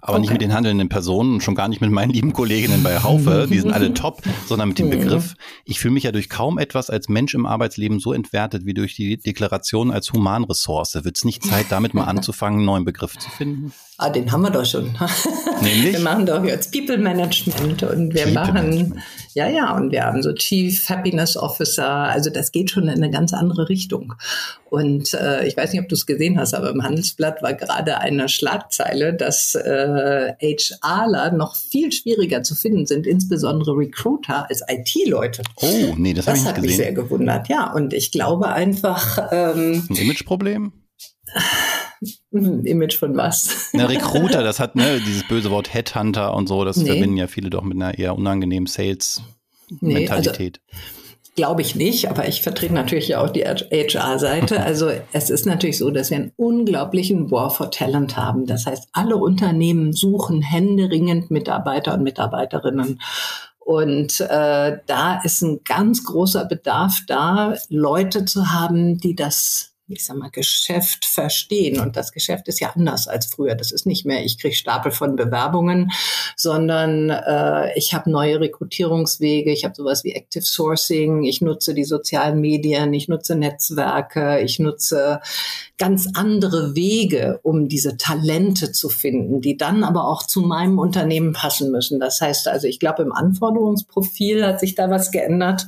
[0.00, 0.20] Aber okay.
[0.20, 3.48] nicht mit den handelnden Personen und schon gar nicht mit meinen lieben Kolleginnen bei Haufe,
[3.50, 5.34] die sind alle top, sondern mit dem Begriff.
[5.64, 8.94] Ich fühle mich ja durch kaum etwas als Mensch im Arbeitsleben so entwertet wie durch
[8.94, 10.94] die Deklaration als Humanressource.
[11.02, 13.72] Wird es nicht Zeit, damit mal anzufangen, einen neuen Begriff zu finden?
[14.00, 14.96] Ah, den haben wir doch schon.
[15.60, 15.94] Nämlich?
[15.94, 19.02] Wir machen doch jetzt People Management und wir People machen,
[19.34, 21.88] ja, ja, und wir haben so Chief Happiness Officer.
[21.88, 24.14] Also das geht schon in eine ganz andere Richtung.
[24.70, 27.98] Und äh, ich weiß nicht, ob du es gesehen hast, aber im Handelsblatt war gerade
[27.98, 35.42] eine Schlagzeile, dass äh, HRler noch viel schwieriger zu finden sind, insbesondere Recruiter als IT-Leute.
[35.56, 36.54] Oh, nee, das, das habe ich nicht gesehen.
[36.54, 37.72] Das hat mich sehr gewundert, ja.
[37.72, 39.28] Und ich glaube einfach.
[39.32, 40.72] Ähm, Ein Imageproblem?
[42.30, 43.70] Image von was?
[43.72, 46.86] Na, Recruiter, das hat ne, dieses böse Wort Headhunter und so, das nee.
[46.86, 50.60] verbinden ja viele doch mit einer eher unangenehmen Sales-Mentalität.
[50.66, 50.88] Nee, also,
[51.38, 54.60] Glaube ich nicht, aber ich vertrete natürlich auch die HR-Seite.
[54.64, 58.46] Also es ist natürlich so, dass wir einen unglaublichen War for Talent haben.
[58.46, 63.00] Das heißt, alle Unternehmen suchen händeringend Mitarbeiter und Mitarbeiterinnen.
[63.60, 70.04] Und äh, da ist ein ganz großer Bedarf da, Leute zu haben, die das ich
[70.04, 71.80] sag mal, Geschäft verstehen.
[71.80, 73.54] Und das Geschäft ist ja anders als früher.
[73.54, 75.90] Das ist nicht mehr, ich kriege Stapel von Bewerbungen,
[76.36, 81.84] sondern äh, ich habe neue Rekrutierungswege, ich habe sowas wie Active Sourcing, ich nutze die
[81.84, 85.20] sozialen Medien, ich nutze Netzwerke, ich nutze
[85.78, 91.32] ganz andere Wege, um diese Talente zu finden, die dann aber auch zu meinem Unternehmen
[91.32, 92.00] passen müssen.
[92.00, 95.66] Das heißt also, ich glaube, im Anforderungsprofil hat sich da was geändert.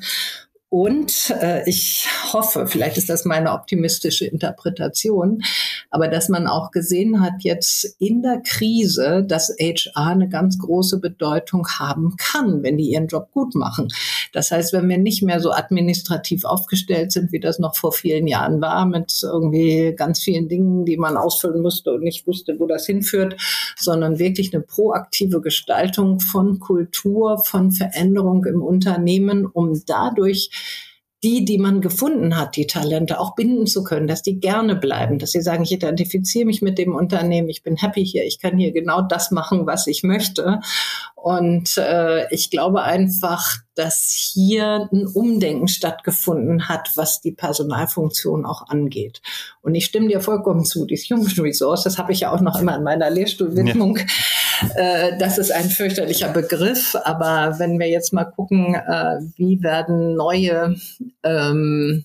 [0.70, 5.42] Und äh, ich hoffe, vielleicht ist das meine optimistische Interpretation,
[5.90, 11.00] aber dass man auch gesehen hat jetzt in der Krise, dass HR eine ganz große
[11.00, 13.88] Bedeutung haben kann, wenn die ihren Job gut machen.
[14.32, 18.28] Das heißt, wenn wir nicht mehr so administrativ aufgestellt sind, wie das noch vor vielen
[18.28, 22.68] Jahren war, mit irgendwie ganz vielen Dingen, die man ausfüllen musste und nicht wusste, wo
[22.68, 23.34] das hinführt,
[23.76, 30.50] sondern wirklich eine proaktive Gestaltung von Kultur, von Veränderung im Unternehmen, um dadurch
[31.22, 35.18] die, die man gefunden hat, die Talente auch binden zu können, dass die gerne bleiben,
[35.18, 38.56] dass sie sagen, ich identifiziere mich mit dem Unternehmen, ich bin happy hier, ich kann
[38.56, 40.60] hier genau das machen, was ich möchte.
[41.22, 48.68] Und äh, ich glaube einfach, dass hier ein Umdenken stattgefunden hat, was die Personalfunktion auch
[48.68, 49.20] angeht.
[49.60, 52.58] Und ich stimme dir vollkommen zu, die Human Resource, das habe ich ja auch noch
[52.58, 53.98] immer in meiner Lehrstuhlwidmung.
[53.98, 54.04] Ja.
[54.74, 60.16] Äh, das ist ein fürchterlicher Begriff, aber wenn wir jetzt mal gucken, äh, wie werden
[60.16, 60.74] neue
[61.22, 62.04] ähm,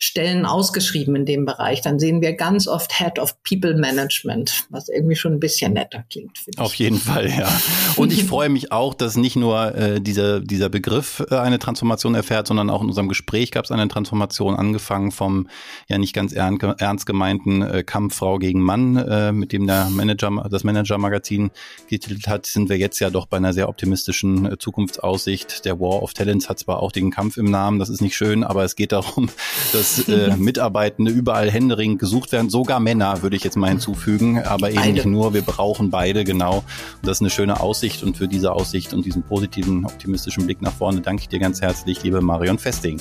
[0.00, 4.88] Stellen ausgeschrieben in dem Bereich, dann sehen wir ganz oft Head of People Management, was
[4.88, 6.38] irgendwie schon ein bisschen netter klingt.
[6.56, 7.48] Auf jeden Fall, ja.
[7.96, 12.14] Und ich freue mich auch, dass nicht nur äh, dieser, dieser Begriff äh, eine Transformation
[12.14, 15.48] erfährt, sondern auch in unserem Gespräch gab es eine Transformation, angefangen vom
[15.88, 20.46] ja nicht ganz ernst gemeinten äh, Kampf Frau gegen Mann, äh, mit dem der Manager,
[20.48, 21.50] das Manager-Magazin
[21.88, 25.64] getitelt hat, sind wir jetzt ja doch bei einer sehr optimistischen äh, Zukunftsaussicht.
[25.64, 28.44] Der War of Talents hat zwar auch den Kampf im Namen, das ist nicht schön,
[28.44, 29.28] aber es geht darum,
[29.72, 34.42] dass dass äh, Mitarbeitende überall händeringend gesucht werden, sogar Männer würde ich jetzt mal hinzufügen,
[34.42, 34.92] aber eben beide.
[34.92, 36.58] nicht nur, wir brauchen beide, genau.
[36.58, 36.64] Und
[37.02, 40.72] das ist eine schöne Aussicht und für diese Aussicht und diesen positiven, optimistischen Blick nach
[40.72, 43.00] vorne danke ich dir ganz herzlich, liebe Marion Festing.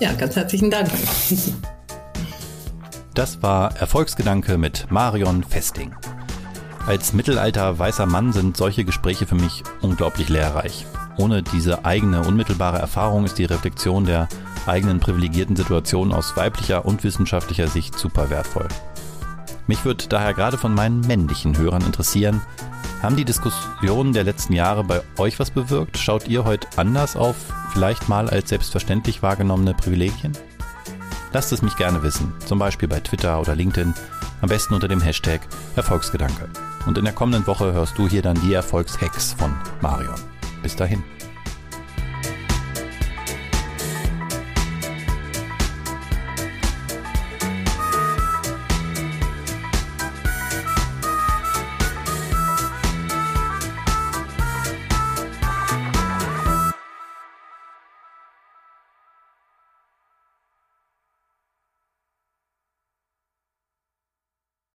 [0.00, 0.90] Ja, ganz herzlichen Dank.
[3.14, 5.94] Das war Erfolgsgedanke mit Marion Festing.
[6.86, 10.86] Als mittelalter weißer Mann sind solche Gespräche für mich unglaublich lehrreich.
[11.18, 14.28] Ohne diese eigene unmittelbare Erfahrung ist die Reflexion der
[14.70, 18.68] eigenen privilegierten Situation aus weiblicher und wissenschaftlicher Sicht super wertvoll.
[19.66, 22.40] Mich würde daher gerade von meinen männlichen Hörern interessieren,
[23.02, 25.96] haben die Diskussionen der letzten Jahre bei euch was bewirkt?
[25.96, 27.36] Schaut ihr heute anders auf
[27.72, 30.32] vielleicht mal als selbstverständlich wahrgenommene Privilegien?
[31.32, 33.94] Lasst es mich gerne wissen, zum Beispiel bei Twitter oder LinkedIn,
[34.42, 35.40] am besten unter dem Hashtag
[35.76, 36.48] Erfolgsgedanke.
[36.86, 40.20] Und in der kommenden Woche hörst du hier dann die Erfolgshacks von Marion.
[40.62, 41.02] Bis dahin.